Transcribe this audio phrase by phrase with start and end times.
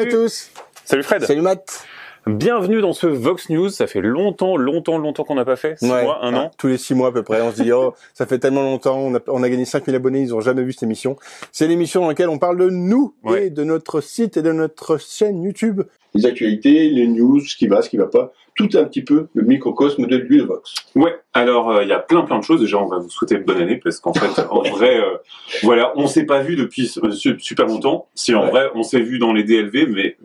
[0.00, 0.50] Salut, à tous.
[0.86, 1.24] Salut Fred.
[1.24, 1.84] Salut Matt.
[2.26, 3.68] Bienvenue dans ce Vox News.
[3.68, 5.78] Ça fait longtemps, longtemps, longtemps qu'on n'a pas fait.
[5.78, 6.50] Six mois, un an.
[6.56, 7.42] Tous les six mois à peu près.
[7.42, 8.98] On se dit, oh, ça fait tellement longtemps.
[8.98, 10.22] On a, on a gagné 5000 abonnés.
[10.22, 11.16] Ils ont jamais vu cette émission.
[11.52, 14.96] C'est l'émission dans laquelle on parle de nous et de notre site et de notre
[14.98, 15.82] chaîne YouTube.
[16.14, 18.32] Les actualités, les news, ce qui va, ce qui va pas.
[18.56, 20.74] Tout un petit peu le microcosme de Vox.
[20.94, 21.14] Ouais.
[21.32, 22.60] Alors, euh, il y a plein, plein de choses.
[22.60, 25.16] Déjà, on va vous souhaiter une bonne année parce qu'en fait, en vrai, euh,
[25.62, 28.08] voilà, on s'est pas vu depuis euh, super longtemps.
[28.14, 30.16] Si en vrai, on s'est vu dans les DLV, mais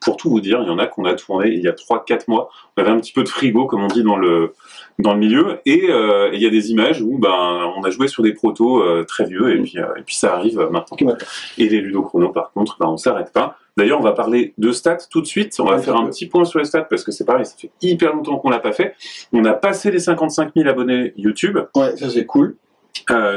[0.00, 2.24] pour tout vous dire, il y en a qu'on a tourné il y a 3-4
[2.28, 2.50] mois.
[2.76, 4.52] On avait un petit peu de frigo, comme on dit dans le,
[4.98, 5.60] dans le milieu.
[5.66, 8.82] Et euh, il y a des images où ben, on a joué sur des protos
[8.82, 11.16] euh, très vieux et puis, euh, et puis ça arrive maintenant.
[11.58, 13.56] Et les ludochronos, par contre, ben, on s'arrête pas.
[13.76, 15.54] D'ailleurs, on va parler de stats tout de suite.
[15.58, 17.72] On va faire un petit point sur les stats parce que c'est pareil, ça fait
[17.82, 18.94] hyper longtemps qu'on l'a pas fait.
[19.32, 21.58] On a passé les 55 000 abonnés YouTube.
[21.74, 22.56] Ouais, ça c'est cool.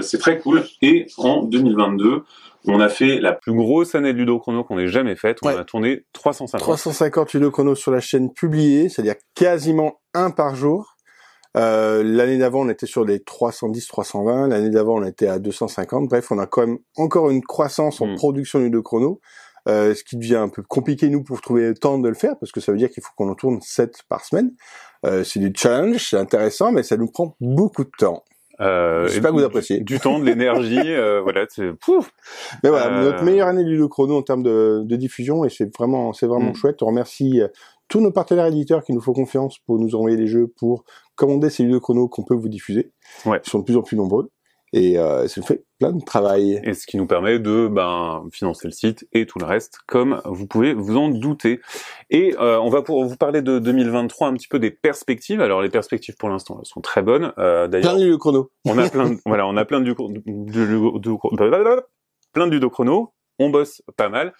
[0.01, 0.63] c'est très cool.
[0.83, 2.23] Et en 2022,
[2.67, 5.39] on a fait la plus grosse année de ludo-chrono qu'on ait jamais faite.
[5.41, 6.61] On a tourné 350.
[6.61, 10.96] 350 ludo-chrono sur la chaîne publiée, c'est-à-dire quasiment un par jour.
[11.57, 14.47] Euh, l'année d'avant, on était sur des 310, 320.
[14.47, 16.07] L'année d'avant, on était à 250.
[16.07, 18.15] Bref, on a quand même encore une croissance en hmm.
[18.15, 19.19] production ludo-chrono.
[19.67, 22.37] Euh, ce qui devient un peu compliqué nous pour trouver le temps de le faire
[22.39, 24.51] parce que ça veut dire qu'il faut qu'on en tourne 7 par semaine.
[25.05, 28.23] Euh, c'est du challenge, c'est intéressant, mais ça nous prend beaucoup de temps.
[28.59, 29.81] Euh, J'espère que vous appréciez.
[29.81, 31.45] Du, temps, de l'énergie, euh, voilà.
[31.79, 32.11] Pouf.
[32.63, 35.71] Mais voilà, euh, notre meilleure année du chrono en termes de, de diffusion et c'est
[35.75, 36.55] vraiment, c'est vraiment mm.
[36.55, 36.81] chouette.
[36.81, 37.47] On remercie euh,
[37.87, 40.83] tous nos partenaires éditeurs qui nous font confiance pour nous envoyer les jeux, pour
[41.15, 42.91] commander ces de chrono qu'on peut vous diffuser.
[43.25, 43.41] Ouais.
[43.45, 44.29] Ils sont de plus en plus nombreux
[44.73, 46.59] et euh, ça nous fait plein de travail.
[46.63, 50.21] Et ce qui nous permet de ben, financer le site et tout le reste, comme
[50.25, 51.61] vous pouvez vous en douter.
[52.09, 55.41] Et euh, on va pour vous parler de 2023 un petit peu des perspectives.
[55.41, 57.33] Alors les perspectives pour l'instant sont très bonnes.
[57.37, 58.51] Euh, D'ailleurs, plein de chrono.
[58.65, 61.81] On a plein, de, voilà, on a plein de, de, de,
[62.33, 63.13] plein de chrono.
[63.39, 64.33] On bosse pas mal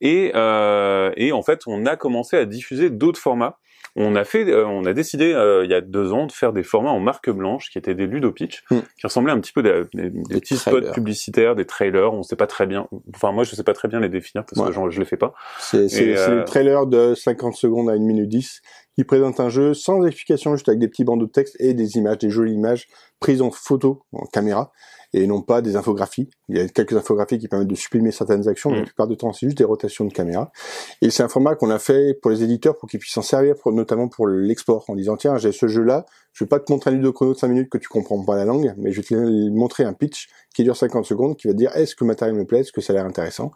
[0.00, 3.58] et, euh, et en fait on a commencé à diffuser d'autres formats
[3.94, 6.52] on a fait, euh, on a décidé euh, il y a deux ans de faire
[6.52, 8.82] des formats en marque blanche qui étaient des ludopitch, pitch, hmm.
[8.98, 10.10] qui ressemblaient un petit peu à des,
[10.40, 12.12] petits spots publicitaires, des trailers.
[12.14, 12.88] On sait pas très bien.
[13.14, 15.34] Enfin moi je sais pas très bien les définir parce que je les fais pas.
[15.58, 16.40] C'est euh...
[16.40, 18.62] des trailers de 50 secondes à une minute 10
[18.94, 21.96] qui présentent un jeu sans explication, juste avec des petits bandeaux de texte et des
[21.96, 22.88] images, des jolies images
[23.20, 24.72] prises en photo, en caméra
[25.12, 26.30] et non pas des infographies.
[26.48, 28.86] Il y a quelques infographies qui permettent de supprimer certaines actions, mais la mm.
[28.86, 30.52] plupart du temps, c'est juste des rotations de caméra.
[31.00, 33.56] Et c'est un format qu'on a fait pour les éditeurs pour qu'ils puissent s'en servir,
[33.56, 36.90] pour, notamment pour l'export, en disant, tiens, j'ai ce jeu-là, je vais pas te montrer
[36.90, 39.00] un livre de chrono de 5 minutes que tu comprends pas la langue, mais je
[39.00, 42.04] vais te montrer un pitch qui dure 50 secondes, qui va te dire, est-ce que
[42.04, 43.50] le matériel me plaît, est-ce que ça a l'air intéressant?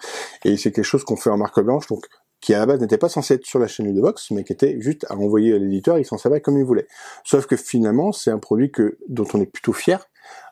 [0.45, 2.07] Et c'est quelque chose qu'on fait en marque blanche, donc
[2.41, 4.53] qui à la base n'était pas censé être sur la chaîne de Vox, mais qui
[4.53, 6.87] était juste à envoyer à l'éditeur, il s'en savait comme il voulait.
[7.25, 10.07] Sauf que finalement, c'est un produit que dont on est plutôt fier,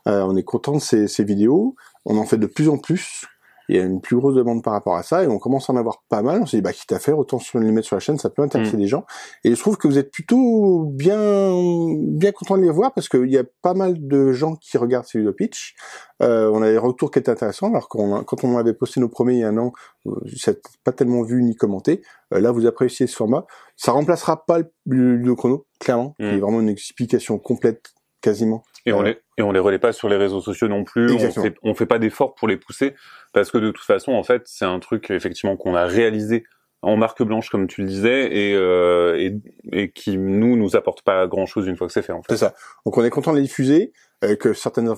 [0.08, 1.76] euh, on est content de ces, ces, vidéos.
[2.04, 3.26] On en fait de plus en plus.
[3.68, 5.72] Il y a une plus grosse demande par rapport à ça et on commence à
[5.72, 6.42] en avoir pas mal.
[6.42, 8.42] On s'est dit, bah, quitte à faire, autant les mettre sur la chaîne, ça peut
[8.42, 8.80] intéresser mm.
[8.80, 9.06] des gens.
[9.42, 11.50] Et je trouve que vous êtes plutôt bien,
[11.98, 15.06] bien content de les voir parce qu'il y a pas mal de gens qui regardent
[15.06, 15.74] ces vidéos pitch.
[16.22, 19.08] Euh, on a des retours qui étaient intéressants alors qu'on quand on avait posté nos
[19.08, 19.72] premiers il y a un an,
[20.06, 22.02] euh, c'est pas tellement vu ni commenté.
[22.32, 23.46] Euh, là, vous appréciez ce format.
[23.76, 26.14] Ça remplacera pas le, le, chrono, clairement.
[26.18, 26.24] Mm.
[26.24, 28.64] Il y a vraiment une explication complète quasiment.
[28.86, 31.12] Et on les et on les relaie pas sur les réseaux sociaux non plus.
[31.12, 32.94] On fait, on fait pas d'efforts pour les pousser
[33.32, 36.44] parce que de toute façon, en fait, c'est un truc effectivement qu'on a réalisé
[36.82, 39.40] en marque blanche comme tu le disais et, euh, et,
[39.72, 42.34] et, qui nous nous apporte pas grand chose une fois que c'est fait en fait.
[42.34, 42.54] C'est ça.
[42.84, 43.92] Donc on est content de les diffuser,
[44.22, 44.94] euh, que certaines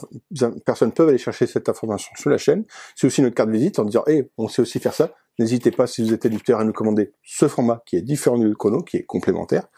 [0.65, 2.65] personnes peuvent aller chercher cette information sur la chaîne.
[2.97, 5.13] C'est aussi notre carte de visite en disant, hey, on sait aussi faire ça.
[5.39, 8.55] N'hésitez pas si vous êtes éditeur à nous commander ce format qui est différent du
[8.55, 9.69] chrono, qui est complémentaire.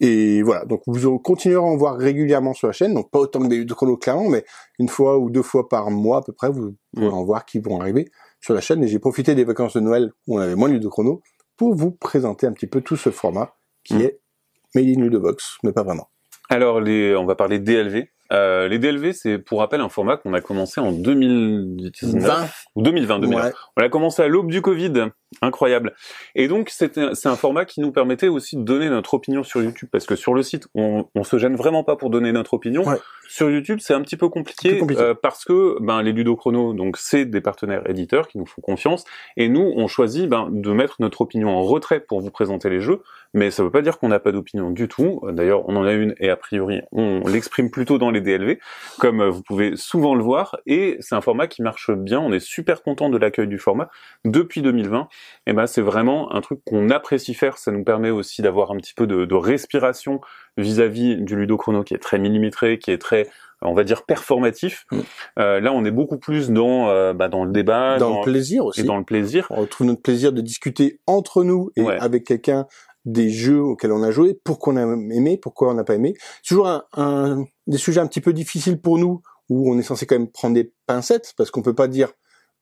[0.00, 3.40] Et voilà, donc vous continuerez à en voir régulièrement sur la chaîne, donc pas autant
[3.40, 4.44] que des chrono clairement, mais
[4.78, 7.60] une fois ou deux fois par mois à peu près, vous pourrez en voir qui
[7.60, 8.10] vont arriver
[8.40, 8.82] sur la chaîne.
[8.82, 11.22] Et j'ai profité des vacances de Noël où on avait moins de chrono
[11.56, 13.54] pour vous présenter un petit peu tout ce format
[13.84, 14.00] qui mm.
[14.00, 14.20] est
[14.74, 16.08] Made in Ludovox, mais pas vraiment.
[16.48, 18.06] Alors, les, on va parler DLV.
[18.32, 23.18] Euh, les DLV, c'est pour rappel un format qu'on a commencé en 2019 ou 2020.
[23.18, 23.52] 2020.
[23.76, 25.10] On a commencé à l'aube du Covid,
[25.42, 25.94] incroyable.
[26.34, 29.88] Et donc c'est un format qui nous permettait aussi de donner notre opinion sur YouTube,
[29.90, 32.84] parce que sur le site, on, on se gêne vraiment pas pour donner notre opinion.
[33.28, 37.24] Sur YouTube, c'est un petit peu compliqué, euh, parce que ben les ludochronos, donc c'est
[37.24, 39.04] des partenaires éditeurs qui nous font confiance,
[39.36, 42.80] et nous on choisit ben, de mettre notre opinion en retrait pour vous présenter les
[42.80, 43.02] jeux,
[43.32, 45.20] mais ça veut pas dire qu'on n'a pas d'opinion du tout.
[45.32, 48.58] D'ailleurs, on en a une et a priori on l'exprime plutôt dans les DLV,
[48.98, 52.20] comme euh, vous pouvez souvent le voir, et c'est un format qui marche bien.
[52.20, 53.90] On est super content de l'accueil du format
[54.24, 55.08] depuis 2020.
[55.46, 57.58] Et ben c'est vraiment un truc qu'on apprécie faire.
[57.58, 60.20] Ça nous permet aussi d'avoir un petit peu de, de respiration
[60.56, 63.28] vis-à-vis du ludo chrono qui est très millimétré, qui est très
[63.64, 64.86] on va dire performatif.
[64.90, 65.00] Mm.
[65.38, 68.64] Euh, là, on est beaucoup plus dans euh, bah, dans le débat, dans, le plaisir
[68.66, 69.46] aussi, et dans le plaisir.
[69.50, 72.66] On retrouve notre plaisir de discuter entre nous et avec quelqu'un
[73.04, 76.14] des jeux auxquels on a joué, pourquoi on a aimé, pourquoi on n'a pas aimé.
[76.42, 79.20] C'est toujours un, un, des sujets un petit peu difficiles pour nous,
[79.50, 82.12] où on est censé quand même prendre des pincettes, parce qu'on peut pas dire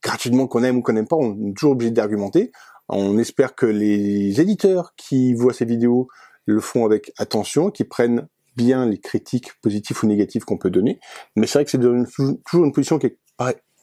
[0.03, 2.53] gratuitement qu'on aime ou qu'on n'aime pas, on est toujours obligé d'argumenter.
[2.89, 6.09] On espère que les éditeurs qui voient ces vidéos
[6.47, 10.99] le font avec attention, qui prennent bien les critiques positives ou négatives qu'on peut donner.
[11.37, 13.19] Mais c'est vrai que c'est toujours une position qui est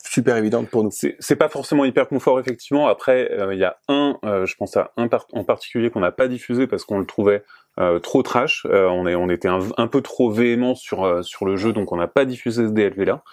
[0.03, 0.91] super évidente pour nous.
[0.91, 2.87] C'est pas forcément hyper confort effectivement.
[2.87, 6.11] Après, euh, il y a un, euh, je pense à un en particulier qu'on n'a
[6.11, 7.43] pas diffusé parce qu'on le trouvait
[7.79, 8.65] euh, trop trash.
[8.65, 12.07] on, est, on était un, peu trop véhément sur sur le jeu, donc on n'a
[12.07, 13.23] pas diffusé ce DLV là.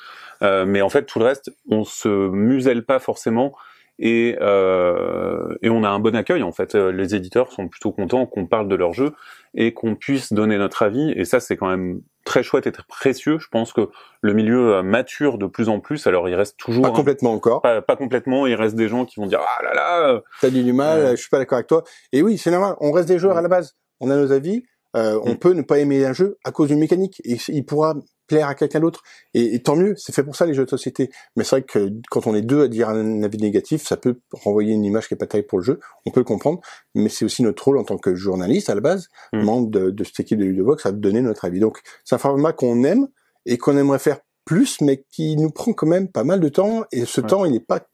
[0.42, 3.54] Mais en fait, tout le reste, on se muselle pas forcément
[3.98, 6.74] et, euh, et on a un bon accueil en fait.
[6.74, 9.12] Euh, les éditeurs sont plutôt contents qu'on parle de leur jeu
[9.54, 11.12] et qu'on puisse donner notre avis.
[11.12, 13.38] Et ça, c'est quand même très chouette et très précieux.
[13.38, 13.88] Je pense que
[14.20, 16.06] le milieu euh, mature de plus en plus.
[16.06, 17.62] Alors il reste toujours pas complètement encore.
[17.62, 18.46] Pas, pas, complètement.
[18.46, 20.20] Il reste des gens qui vont dire ah là là.
[20.42, 21.12] T'as dit du mal.
[21.12, 21.82] Je suis pas d'accord avec toi.
[22.12, 22.76] Et oui, c'est normal.
[22.80, 23.76] On reste des joueurs à la base.
[24.00, 24.64] On a nos avis.
[24.96, 25.38] Euh, on mm.
[25.38, 27.20] peut ne pas aimer un jeu à cause d'une mécanique.
[27.24, 27.94] Et il pourra
[28.26, 29.02] plaire à quelqu'un d'autre.
[29.34, 31.10] Et, tant mieux, c'est fait pour ça les jeux de société.
[31.36, 34.20] Mais c'est vrai que quand on est deux à dire un avis négatif, ça peut
[34.32, 35.80] renvoyer une image qui est pas terrible pour le jeu.
[36.06, 36.60] On peut le comprendre,
[36.94, 39.42] mais c'est aussi notre rôle en tant que journaliste à la base, mm.
[39.42, 41.60] membre de, de, cette équipe de Ludovox, à donner notre avis.
[41.60, 43.08] Donc c'est un format qu'on aime
[43.44, 46.84] et qu'on aimerait faire plus, mais qui nous prend quand même pas mal de temps.
[46.92, 47.86] Et ce temps, il n'est pas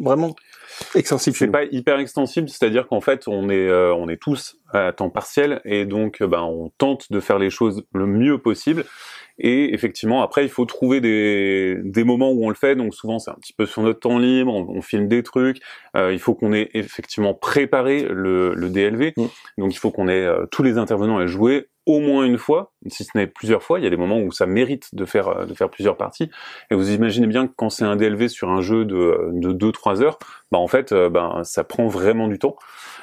[0.00, 0.34] vraiment
[0.94, 1.36] extensible.
[1.36, 5.10] C'est pas hyper extensible, c'est-à-dire qu'en fait, on est euh, on est tous à temps
[5.10, 8.84] partiel et donc ben on tente de faire les choses le mieux possible.
[9.38, 12.74] Et effectivement, après, il faut trouver des, des moments où on le fait.
[12.74, 15.60] Donc souvent, c'est un petit peu sur notre temps libre, on, filme des trucs.
[15.94, 19.12] Euh, il faut qu'on ait effectivement préparé le, le DLV.
[19.16, 19.26] Mm.
[19.58, 22.72] Donc il faut qu'on ait euh, tous les intervenants à jouer au moins une fois,
[22.88, 23.78] si ce n'est plusieurs fois.
[23.78, 26.30] Il y a des moments où ça mérite de faire euh, de faire plusieurs parties.
[26.70, 29.72] Et vous imaginez bien que quand c'est un DLV sur un jeu de de deux
[29.72, 30.18] trois heures,
[30.52, 32.56] bah en fait, bah, ça prend vraiment du temps.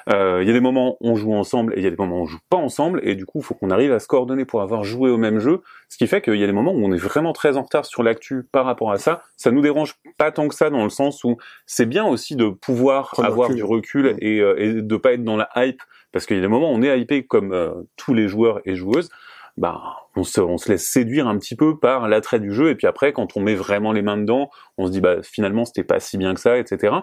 [0.10, 1.96] Euh, il y a des moments où on joue ensemble et il y a des
[1.96, 3.00] moments où on joue pas ensemble.
[3.04, 5.40] Et du coup il faut qu'on arrive à se coordonner pour avoir joué au même
[5.40, 7.64] jeu, ce qui fait qu'il y a des moments où on est vraiment très en
[7.64, 9.22] retard sur l'actu par rapport à ça.
[9.38, 12.50] Ça nous dérange pas tant que ça dans le sens où c'est bien aussi de
[12.50, 15.82] pouvoir avoir du recul et, euh, et de pas être dans la hype.
[16.12, 18.62] Parce qu'il y a des moments où on est hypé comme euh, tous les joueurs
[18.66, 19.10] et joueuses
[19.58, 22.76] bah, on se, on se laisse séduire un petit peu par l'attrait du jeu, et
[22.76, 25.84] puis après, quand on met vraiment les mains dedans, on se dit, bah, finalement, c'était
[25.84, 26.96] pas si bien que ça, etc.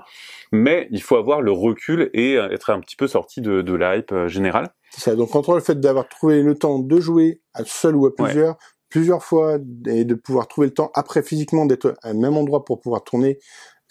[0.53, 3.75] Mais il faut avoir le recul et euh, être un petit peu sorti de, de
[3.75, 4.71] la hype euh, générale.
[4.91, 5.17] C'est ça.
[5.17, 8.57] Donc, entre le fait d'avoir trouvé le temps de jouer à seul ou à plusieurs,
[8.89, 12.65] plusieurs fois, et de pouvoir trouver le temps après physiquement d'être à un même endroit
[12.65, 13.39] pour pouvoir tourner,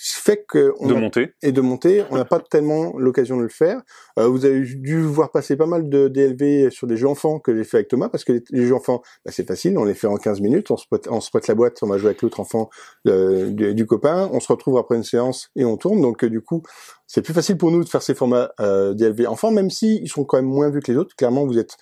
[0.01, 3.49] fait que on de monter et de monter, on n'a pas tellement l'occasion de le
[3.49, 3.81] faire.
[4.17, 7.55] Euh, vous avez dû voir passer pas mal de DLV sur des jeux enfants que
[7.55, 10.07] j'ai fait avec Thomas parce que les, jeux enfants, bah, c'est facile, on les fait
[10.07, 12.39] en 15 minutes, on se pote, on se la boîte, on va jouer avec l'autre
[12.39, 12.69] enfant
[13.07, 16.01] euh, du, copain, on se retrouve après une séance et on tourne.
[16.01, 16.63] Donc euh, du coup,
[17.07, 20.09] c'est plus facile pour nous de faire ces formats euh, DLV enfants, même si ils
[20.09, 21.15] sont quand même moins vus que les autres.
[21.15, 21.75] Clairement, vous êtes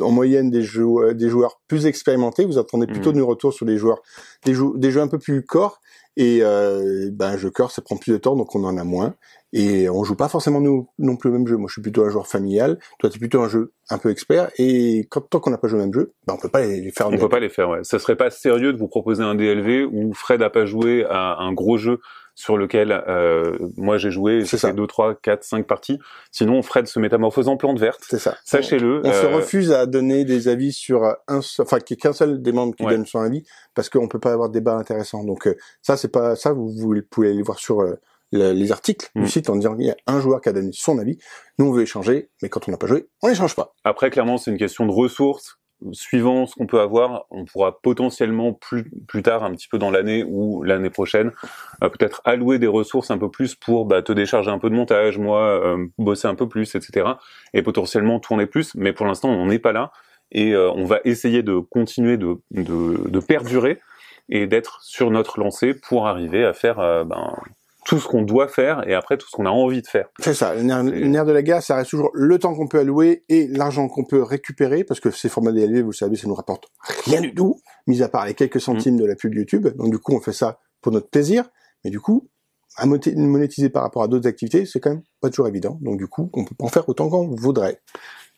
[0.00, 2.44] en moyenne des joueurs, des joueurs plus expérimentés.
[2.44, 3.14] Vous attendez plutôt mmh.
[3.14, 4.02] de nos retours sur des joueurs,
[4.44, 5.80] des, des jeux un peu plus corps.
[6.16, 8.84] Et euh, ben, un jeu cœur, ça prend plus de temps, donc on en a
[8.84, 9.14] moins.
[9.52, 11.56] Et on joue pas forcément nous non plus le même jeu.
[11.56, 12.78] Moi, je suis plutôt un joueur familial.
[12.98, 14.50] Toi, tu es plutôt un jeu un peu expert.
[14.58, 16.90] Et quand, tant qu'on n'a pas joué au même jeu, ben, on peut pas les
[16.90, 17.08] faire.
[17.08, 17.68] On peut pas les faire.
[17.68, 17.84] Ouais.
[17.84, 21.36] Ça serait pas sérieux de vous proposer un DLV où Fred a pas joué à
[21.38, 22.00] un gros jeu
[22.34, 25.98] sur lequel euh, moi j'ai joué, j'ai fait 2, 3, 4, 5 parties.
[26.32, 28.02] Sinon, Fred se métamorphose en plante verte.
[28.08, 28.36] C'est ça.
[28.44, 29.02] Sachez-le.
[29.04, 32.12] On, se euh, refuse à donner des avis sur un, enfin qu'il n'y ait qu'un
[32.12, 33.44] seul des membres qui donne son avis,
[33.74, 35.24] parce qu'on peut pas avoir de débat intéressant.
[35.24, 36.52] Donc euh, ça, c'est pas ça.
[36.52, 37.84] Vous, vous, pouvez aller voir sur
[38.32, 39.28] les articles du mm.
[39.28, 41.18] site en disant qu'il y a un joueur qui a donné son avis.
[41.58, 43.74] Nous, on veut échanger, mais quand on n'a pas joué, on n'échange pas.
[43.84, 45.58] Après, clairement, c'est une question de ressources
[45.92, 49.90] suivant ce qu'on peut avoir, on pourra potentiellement plus, plus tard, un petit peu dans
[49.90, 51.32] l'année ou l'année prochaine,
[51.82, 54.74] euh, peut-être allouer des ressources un peu plus pour bah, te décharger un peu de
[54.74, 57.12] montage, moi, euh, bosser un peu plus, etc.
[57.52, 58.74] Et potentiellement tourner plus.
[58.74, 59.92] Mais pour l'instant, on n'est pas là.
[60.32, 63.80] Et euh, on va essayer de continuer de, de, perdurer
[64.28, 67.34] et d'être sur notre lancée pour arriver à faire ben,
[67.84, 70.08] tout ce qu'on doit faire et après tout ce qu'on a envie de faire.
[70.18, 70.54] C'est ça.
[70.54, 73.88] Le nerf, de la guerre, ça reste toujours le temps qu'on peut allouer et l'argent
[73.88, 76.66] qu'on peut récupérer parce que ces formats DLV, vous savez, ça nous rapporte
[77.04, 79.68] rien du tout, mis à part les quelques centimes de la pub YouTube.
[79.76, 81.44] Donc du coup, on fait ça pour notre plaisir,
[81.84, 82.28] mais du coup,
[82.76, 85.78] à monétiser par rapport à d'autres activités, c'est quand même pas toujours évident.
[85.80, 87.80] Donc du coup, on peut pas en faire autant qu'on voudrait.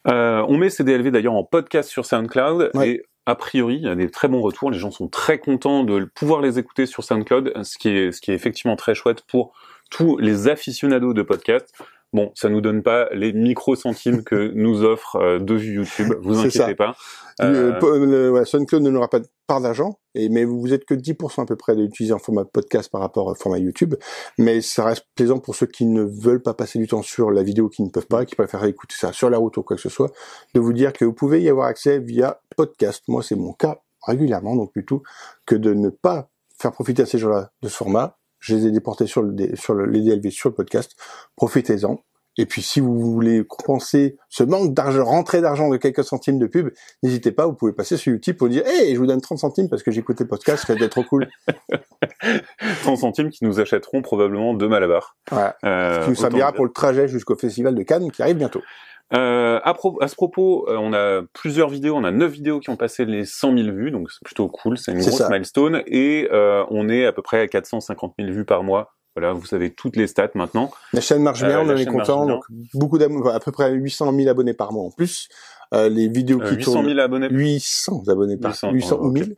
[0.09, 3.88] Euh, on met ces DLV d'ailleurs en podcast sur SoundCloud et a priori, il y
[3.88, 4.71] a des très bons retours.
[4.71, 8.21] Les gens sont très contents de pouvoir les écouter sur SoundCloud, ce qui est, ce
[8.21, 9.52] qui est effectivement très chouette pour
[9.90, 11.75] tous les aficionados de podcast.
[12.16, 16.14] Bon, ça nous donne pas les micro centimes que nous offre euh, de vues YouTube.
[16.23, 16.96] Vous inquiétez pas.
[17.42, 17.78] Euh...
[17.82, 21.44] Le, ouais, SoundCloud ne n'aura pas de part d'argent, mais vous êtes que 10% à
[21.44, 23.96] peu près d'utiliser un format podcast par rapport au format YouTube.
[24.38, 27.42] Mais ça reste plaisant pour ceux qui ne veulent pas passer du temps sur la
[27.42, 29.82] vidéo, qui ne peuvent pas, qui préfèrent écouter ça sur la route ou quoi que
[29.82, 30.11] ce soit,
[30.54, 33.02] de vous dire que vous pouvez y avoir accès via podcast.
[33.08, 35.02] Moi, c'est mon cas régulièrement, donc plutôt
[35.44, 38.16] que de ne pas faire profiter à ces gens-là de ce format,
[38.47, 40.93] je les ai déportés sur, le, sur le, les DLV sur le podcast.
[41.37, 42.00] Profitez-en.
[42.38, 46.47] Et puis si vous voulez compenser ce manque d'argent, rentrée d'argent de quelques centimes de
[46.47, 46.69] pub,
[47.03, 49.69] n'hésitez pas, vous pouvez passer sur YouTube pour dire Hey, je vous donne 30 centimes
[49.71, 51.29] parce que j'ai écouté le podcast, ça va être trop cool.
[52.83, 55.17] 30 centimes qui nous achèteront probablement deux Malabar.
[55.33, 55.50] Ouais.
[55.65, 58.62] Euh, qui nous servira pour le trajet jusqu'au festival de Cannes qui arrive bientôt.
[59.14, 62.70] Euh, à, à, ce propos, euh, on a plusieurs vidéos, on a neuf vidéos qui
[62.70, 66.28] ont passé les 100 000 vues, donc c'est plutôt cool, c'est une grosse milestone, et
[66.32, 68.94] euh, on est à peu près à 450 000 vues par mois.
[69.16, 70.70] Voilà, vous savez toutes les stats maintenant.
[70.92, 72.44] La chaîne marche bien, on en est content, donc
[72.75, 75.28] beaucoup d'abonnés, à peu près 800 000 abonnés par mois en plus.
[75.75, 77.28] Euh, les vidéos qui 800 000 abonnés.
[77.30, 79.37] 800 abonnés par 800, 800 ou 1000.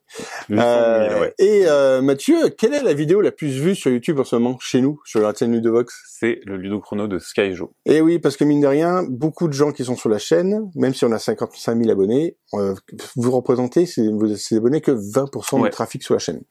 [0.50, 1.34] 800 euh, ouais.
[1.38, 4.58] Et euh, Mathieu, quelle est la vidéo la plus vue sur YouTube en ce moment
[4.60, 5.94] chez nous, sur la chaîne Ludovox?
[6.06, 7.72] C'est le Ludochrono de Skyjo.
[7.86, 10.70] Et oui, parce que mine de rien, beaucoup de gens qui sont sur la chaîne,
[10.74, 12.74] même si on a 55 000 abonnés, euh,
[13.16, 15.68] vous représentez ces, ces abonnés que 20% ouais.
[15.68, 16.42] du trafic sur la chaîne.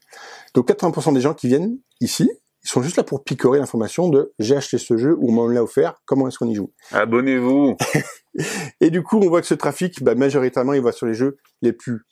[0.54, 2.28] Donc 80% des gens qui viennent ici,
[2.68, 5.54] ils sont juste là pour picorer l'information de j'ai acheté ce jeu ou on me
[5.54, 6.70] l'a offert, comment est-ce qu'on y joue?
[6.92, 7.78] Abonnez-vous.
[8.82, 11.38] Et du coup, on voit que ce trafic, bah, majoritairement, il va sur les jeux
[11.62, 12.02] les plus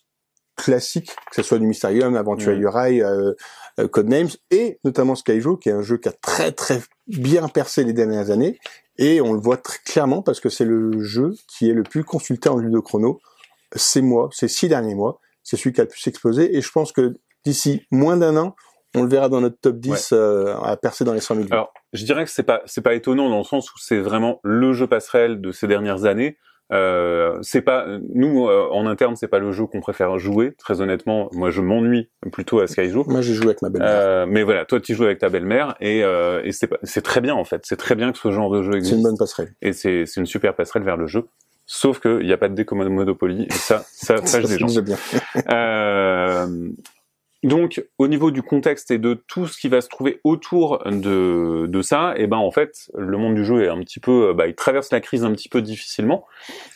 [0.56, 2.62] classiques, que ce soit du Mysterium, Aventure mmh.
[2.62, 3.34] Uri, euh,
[3.80, 7.84] euh, Codenames, et notamment Skyjo, qui est un jeu qui a très très bien percé
[7.84, 8.58] les dernières années,
[8.96, 12.02] et on le voit très clairement parce que c'est le jeu qui est le plus
[12.02, 13.20] consulté en de chrono.
[13.75, 16.72] Ces mois, ces six derniers mois, c'est celui qui a le plus explosé, et je
[16.72, 18.56] pense que d'ici moins d'un an,
[18.97, 20.19] on le verra dans notre top 10 ouais.
[20.19, 22.95] euh, à percer dans les 100 000 Alors, je dirais que c'est pas c'est pas
[22.95, 26.37] étonnant dans le sens où c'est vraiment le jeu passerelle de ces dernières années.
[26.73, 30.81] Euh, c'est pas nous euh, en interne c'est pas le jeu qu'on préfère jouer très
[30.81, 31.29] honnêtement.
[31.33, 33.88] Moi je m'ennuie plutôt à Skyjo moi j'ai joué avec ma belle-mère.
[33.95, 37.21] Euh, mais voilà toi tu joues avec ta belle-mère et, euh, et c'est c'est très
[37.21, 37.61] bien en fait.
[37.65, 39.55] C'est très bien que ce genre de jeu existe c'est une bonne passerelle.
[39.62, 41.26] Et c'est c'est une super passerelle vers le jeu.
[41.67, 44.67] Sauf que il y a pas de déco Monopoly et ça ça fâche des gens
[44.83, 44.97] bien.
[45.50, 46.69] euh,
[47.47, 51.67] donc, au niveau du contexte et de tout ce qui va se trouver autour de,
[51.69, 54.35] de ça, et eh ben en fait, le monde du jeu est un petit peu,
[54.35, 56.26] bah, il traverse la crise un petit peu difficilement.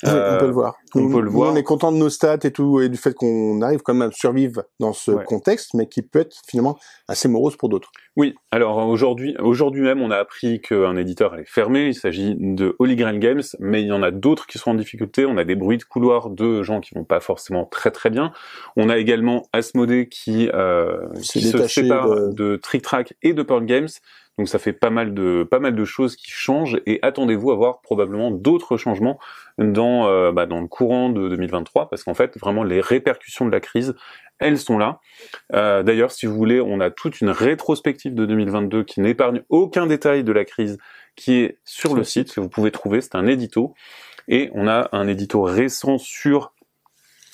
[0.06, 0.76] Euh, on peut le voir.
[0.94, 1.52] On peut le voir.
[1.52, 4.10] On est content de nos stats et tout, et du fait qu'on arrive quand même
[4.10, 5.24] à survivre dans ce ouais.
[5.24, 7.90] contexte, mais qui peut être finalement assez morose pour d'autres.
[8.16, 8.36] Oui.
[8.52, 11.86] Alors aujourd'hui, aujourd'hui même, on a appris qu'un éditeur allait fermer.
[11.86, 14.74] Il s'agit de Holy Grail Games, mais il y en a d'autres qui sont en
[14.74, 15.26] difficulté.
[15.26, 18.32] On a des bruits de couloir de gens qui vont pas forcément très très bien.
[18.76, 20.59] On a également Asmodee qui euh,
[21.22, 22.32] qui se sépare de...
[22.32, 23.88] de Trick Track et de Pearl Games.
[24.40, 27.56] Donc ça fait pas mal de pas mal de choses qui changent et attendez-vous à
[27.56, 29.18] voir probablement d'autres changements
[29.58, 33.50] dans euh, bah, dans le courant de 2023 parce qu'en fait vraiment les répercussions de
[33.50, 33.94] la crise
[34.38, 35.00] elles sont là.
[35.52, 39.86] Euh, D'ailleurs si vous voulez on a toute une rétrospective de 2022 qui n'épargne aucun
[39.86, 40.78] détail de la crise
[41.16, 43.74] qui est sur le site que vous pouvez trouver c'est un édito
[44.26, 46.54] et on a un édito récent sur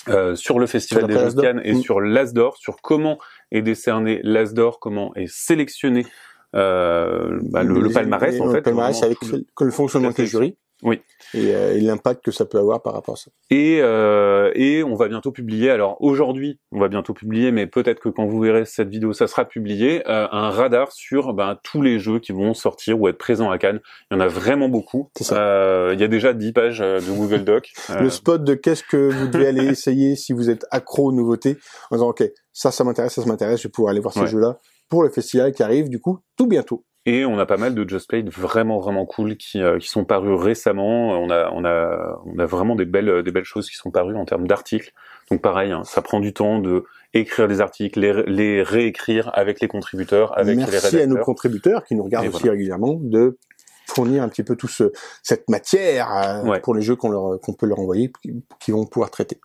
[0.08, 1.80] euh, sur le festival des Jeux de Cannes et mmh.
[1.80, 3.18] sur l'As d'or, sur comment
[3.50, 6.06] est décerné l'As d'or, comment est sélectionné
[6.54, 8.56] euh, bah, le, le, palmarès en fait.
[8.58, 10.56] Le palmarès avec le, le fonctionnement des jurys.
[10.82, 11.00] Oui.
[11.32, 13.30] Et, euh, et l'impact que ça peut avoir par rapport à ça.
[13.50, 17.98] Et, euh, et on va bientôt publier, alors aujourd'hui on va bientôt publier, mais peut-être
[17.98, 21.80] que quand vous verrez cette vidéo ça sera publié, euh, un radar sur ben, tous
[21.80, 23.80] les jeux qui vont sortir ou être présents à Cannes.
[24.10, 25.10] Il y en a vraiment beaucoup.
[25.32, 27.70] Euh, il y a déjà 10 pages euh, de Google Doc.
[28.00, 31.56] le spot de qu'est-ce que vous devez aller essayer si vous êtes accro aux nouveautés,
[31.90, 34.24] en disant ok ça ça m'intéresse, ça ça m'intéresse, je vais pouvoir aller voir Ouais.
[34.24, 36.84] ces jeux-là pour le festival qui arrive du coup tout bientôt.
[37.08, 40.04] Et on a pas mal de Just Played vraiment vraiment cool qui, euh, qui sont
[40.04, 41.10] parus récemment.
[41.12, 44.16] On a on a on a vraiment des belles des belles choses qui sont parues
[44.16, 44.92] en termes d'articles.
[45.30, 46.84] Donc pareil, hein, ça prend du temps de
[47.14, 51.02] écrire les articles, les, les réécrire avec les contributeurs, avec Merci les rédacteurs.
[51.02, 52.52] à nos contributeurs qui nous regardent Et aussi voilà.
[52.52, 53.38] régulièrement de
[53.86, 54.90] fournir un petit peu tout ce,
[55.22, 56.60] cette matière euh, Ouais.
[56.60, 58.12] pour les jeux qu'on leur qu'on peut leur envoyer
[58.60, 59.40] qui vont pouvoir traiter.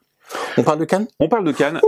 [0.58, 1.08] On parle de Cannes?
[1.20, 1.80] On parle de Cannes.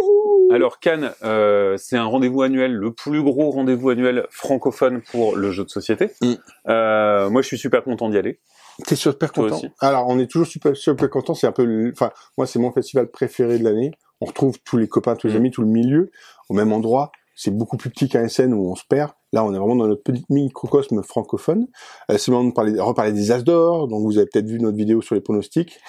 [0.52, 5.52] Alors Cannes, euh, c'est un rendez-vous annuel, le plus gros rendez-vous annuel francophone pour le
[5.52, 6.12] jeu de société.
[6.22, 6.34] Mm.
[6.70, 8.40] Euh, moi, je suis super content d'y aller.
[8.86, 9.56] T'es super Toi content.
[9.58, 9.70] aussi.
[9.80, 11.34] Alors, on est toujours super, super content.
[11.34, 13.92] C'est un peu, le- enfin, moi, c'est mon festival préféré de l'année.
[14.22, 15.38] On retrouve tous les copains, tous les Mm.
[15.38, 16.12] amis, tout le milieu
[16.50, 17.12] au même endroit.
[17.36, 19.12] C'est beaucoup plus petit qu'un SN où on se perd.
[19.32, 21.66] Là, on est vraiment dans notre petit microcosme francophone.
[22.12, 23.88] Euh, c'est le moment de parler, reparler des As d'or.
[23.88, 25.80] Donc, vous avez peut-être vu notre vidéo sur les pronostics.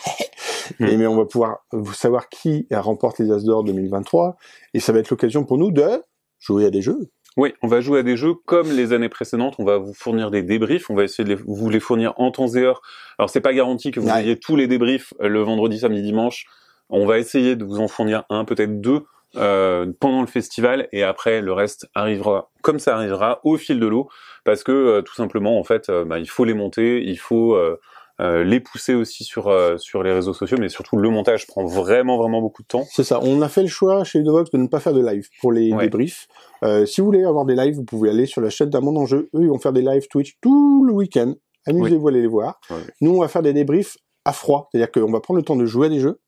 [0.79, 0.85] Mm.
[0.87, 1.59] Et mais on va pouvoir
[1.93, 4.37] savoir qui remporte les As d'or 2023.
[4.75, 6.03] Et ça va être l'occasion pour nous de
[6.39, 7.11] jouer à des jeux.
[7.37, 9.57] Oui, on va jouer à des jeux comme les années précédentes.
[9.59, 10.89] On va vous fournir des débriefs.
[10.89, 12.81] On va essayer de vous les fournir en temps et heure.
[13.19, 16.47] Alors c'est pas garanti que vous ayez tous les débriefs le vendredi, samedi, dimanche.
[16.91, 19.03] On va essayer de vous en fournir un, peut-être deux
[19.37, 23.87] euh, pendant le festival et après le reste arrivera comme ça arrivera au fil de
[23.89, 24.09] l'eau
[24.45, 27.59] parce que euh, tout simplement en fait euh, bah, il faut les monter, il faut
[28.21, 32.41] les pousser aussi sur sur les réseaux sociaux mais surtout le montage prend vraiment vraiment
[32.41, 32.85] beaucoup de temps.
[32.91, 35.29] C'est ça, on a fait le choix chez Ludovox de ne pas faire de live
[35.41, 36.29] pour les débriefs.
[36.87, 39.07] si vous voulez avoir des lives, vous pouvez aller sur la chaîne d'un monde en
[39.07, 39.29] jeu.
[39.35, 41.35] Eux ils vont faire des lives Twitch tout le week-end.
[41.67, 42.61] Amusez-vous à aller les voir.
[43.01, 45.67] Nous on va faire des débriefs à froid, c'est-à-dire qu'on va prendre le temps de
[45.67, 46.21] jouer à des jeux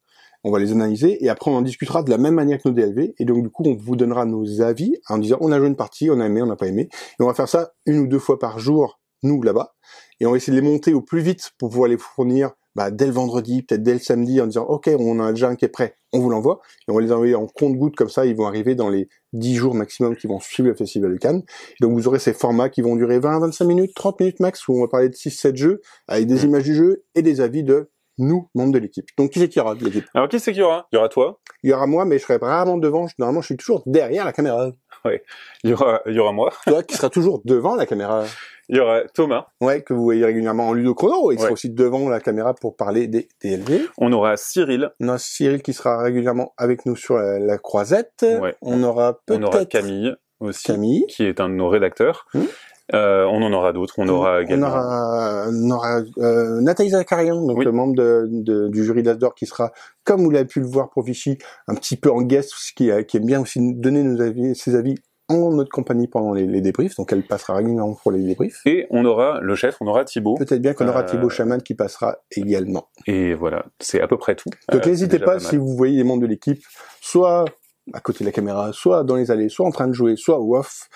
[0.47, 2.75] on va les analyser et après on en discutera de la même manière que nos
[2.75, 5.67] DLV et donc du coup on vous donnera nos avis en disant on a joué
[5.67, 7.99] une partie, on a aimé, on n'a pas aimé et on va faire ça une
[7.99, 9.75] ou deux fois par jour nous là-bas
[10.21, 12.91] et on va essayer de les monter au plus vite pour pouvoir les fournir bah,
[12.91, 15.65] dès le vendredi, peut-être dès le samedi en disant ok on a déjà un qui
[15.65, 18.37] est prêt, on vous l'envoie et on va les envoyer en compte-gouttes comme ça ils
[18.37, 21.43] vont arriver dans les 10 jours maximum qui vont suivre le festival de Cannes.
[21.81, 24.77] donc vous aurez ces formats qui vont durer 20 25 minutes, 30 minutes max où
[24.77, 27.65] on va parler de 6 7 jeux avec des images du jeu et des avis
[27.65, 29.07] de nous, membres de l'équipe.
[29.19, 30.07] Donc qui c'est qui y aura de l'équipe?
[30.15, 30.89] Alors qui c'est qui y aura?
[30.93, 33.07] Il y aura toi Il y aura moi, mais je serai vraiment devant.
[33.19, 34.71] Normalement, je suis toujours derrière la caméra.
[35.05, 35.19] Oui.
[35.65, 36.53] Il y aura, il y aura moi.
[36.67, 38.25] Toi qui sera toujours devant la caméra.
[38.69, 39.47] Il y aura Thomas.
[39.61, 41.31] Ouais, que vous voyez régulièrement en ludo chrono.
[41.31, 43.89] Il sera aussi devant la caméra pour parler des DLV.
[43.99, 44.91] On aura Cyril.
[45.01, 48.27] On aura Cyril qui sera régulièrement avec nous sur la, croisette.
[48.41, 48.55] Ouais.
[48.63, 49.41] On aura peut-être...
[49.41, 50.65] On aura Camille aussi.
[50.65, 51.07] Camille.
[51.09, 52.27] Qui est un de nos rédacteurs.
[52.35, 52.47] Hum.
[52.95, 53.95] Euh, on en aura d'autres.
[53.99, 54.41] On aura.
[54.49, 59.47] On aura, on aura euh, Nathalie Zakarian, donc le membre de, du jury d'Asdor, qui
[59.47, 59.73] sera,
[60.05, 63.17] comme vous l'avez pu le voir pour Vichy, un petit peu en guest, qui, qui
[63.17, 64.95] aime bien aussi donner nos avis, ses avis
[65.29, 68.61] en notre compagnie pendant les, les, débriefs, donc elle passera régulièrement pour les débriefs.
[68.65, 70.37] Et on aura le chef, on aura Thibaut.
[70.37, 72.89] Peut-être bien qu'on aura euh, Thibaut Chaman qui passera également.
[73.07, 74.51] Et voilà, c'est à peu près tout.
[74.71, 76.63] Donc euh, n'hésitez pas, si vous voyez les membres de l'équipe,
[77.01, 77.45] soit
[77.93, 80.41] à côté de la caméra, soit dans les allées, soit en train de jouer, soit
[80.41, 80.89] off,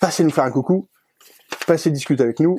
[0.00, 0.88] passez nous faire un coucou,
[1.66, 2.58] passez discuter avec nous,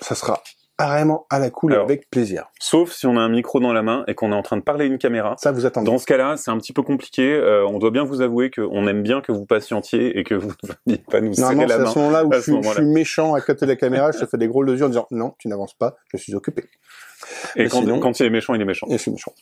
[0.00, 0.42] ça sera
[0.78, 2.46] vraiment à la cool avec plaisir.
[2.58, 4.62] Sauf si on a un micro dans la main et qu'on est en train de
[4.62, 5.36] parler à une caméra.
[5.38, 5.82] Ça vous attend.
[5.82, 7.32] Dans ce cas-là, c'est un petit peu compliqué.
[7.34, 10.48] Euh, on doit bien vous avouer qu'on aime bien que vous patientiez et que vous
[10.62, 11.84] ne veniez pas nous serrer la main.
[11.84, 14.26] c'est à ce moment-là où je, suis, méchant à côté de la caméra, je te
[14.26, 16.64] fais des gros yeux en disant non, tu n'avances pas, je suis occupé.
[17.56, 18.86] Et quand, quand, il est méchant, il est méchant.
[18.90, 19.32] Je suis méchant.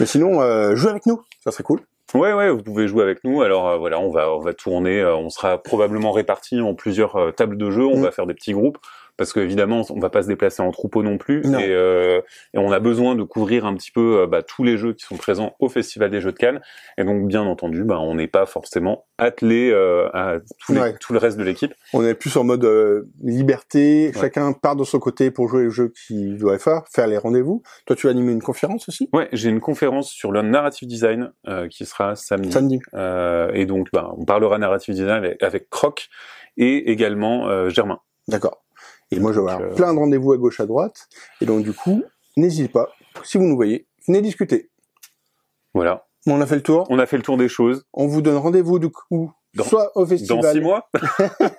[0.00, 1.82] Mais sinon, euh, jouez avec nous, ça serait cool.
[2.14, 3.42] Ouais, ouais, vous pouvez jouer avec nous.
[3.42, 5.00] Alors euh, voilà, on va, on va tourner.
[5.00, 7.84] Euh, on sera probablement répartis en plusieurs euh, tables de jeu.
[7.84, 8.02] On mm.
[8.02, 8.78] va faire des petits groupes
[9.18, 11.42] parce qu'évidemment, on va pas se déplacer en troupeau non plus.
[11.58, 15.04] Et, et, on a besoin de couvrir un petit peu bah, tous les jeux qui
[15.04, 16.60] sont présents au Festival des Jeux de Cannes.
[16.96, 19.72] Et donc, bien entendu, bah, on n'est pas forcément attelé
[20.14, 21.74] à tout, tout, le reste de l'équipe.
[21.92, 22.66] On est plus en mode
[23.22, 24.12] liberté.
[24.14, 27.62] Chacun part de son côté pour jouer les jeux qu'il doit faire, faire les rendez-vous.
[27.86, 29.10] Toi, tu as animé une conférence aussi?
[29.12, 31.32] Ouais, j'ai une conférence sur le narrative design
[31.70, 32.48] qui sera samedi.
[32.94, 36.08] Euh, et donc, bah, on parlera narrative design avec, Croc
[36.56, 38.00] et également euh, Germain.
[38.26, 38.64] D'accord.
[39.10, 41.08] Et moi, je vais avoir euh, plein de rendez-vous à gauche, à droite.
[41.40, 42.02] Et donc, du coup,
[42.36, 42.88] n'hésitez pas,
[43.24, 44.70] si vous nous voyez, venez discuter.
[45.74, 46.06] Voilà.
[46.26, 46.86] On a fait le tour.
[46.90, 47.86] On a fait le tour des choses.
[47.94, 50.42] On vous donne rendez-vous du coup soit au festival.
[50.42, 50.90] Dans six mois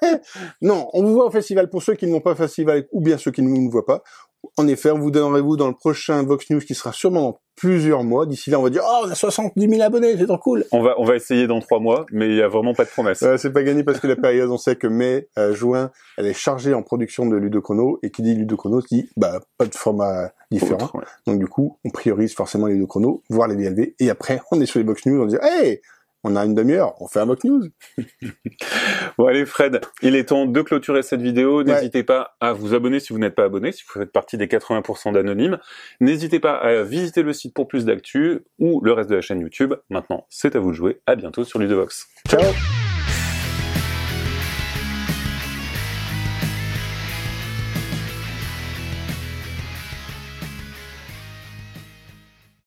[0.61, 3.31] Non, on vous voit au festival pour ceux qui n'ont pas festival ou bien ceux
[3.31, 4.03] qui ne nous voient pas.
[4.57, 7.39] En effet, on vous donne rendez-vous dans le prochain Vox News qui sera sûrement dans
[7.55, 8.25] plusieurs mois.
[8.25, 10.65] D'ici là, on va dire oh on a 70 000 abonnés, c'est trop cool.
[10.71, 12.89] On va on va essayer dans trois mois, mais il y a vraiment pas de
[12.89, 13.21] promesse.
[13.23, 16.25] Euh, c'est pas gagné parce que la période, on sait que mai, euh, juin, elle
[16.25, 20.31] est chargée en production de Ludochrono et qui dit Ludochrono dit bah pas de format
[20.51, 20.89] différent.
[21.27, 24.65] Donc du coup, on priorise forcément les Ludochrono, voire les DLV, et après on est
[24.65, 25.81] sur les Vox News, on dit hey
[26.23, 27.63] on a une demi-heure, on fait un mock news.
[29.17, 31.63] bon allez Fred, il est temps de clôturer cette vidéo.
[31.63, 34.47] N'hésitez pas à vous abonner si vous n'êtes pas abonné, si vous faites partie des
[34.47, 35.59] 80% d'anonymes.
[35.99, 39.39] N'hésitez pas à visiter le site pour plus d'actu ou le reste de la chaîne
[39.39, 39.73] YouTube.
[39.89, 41.01] Maintenant, c'est à vous de jouer.
[41.05, 42.07] À bientôt sur Ludovox.
[42.27, 42.41] Ciao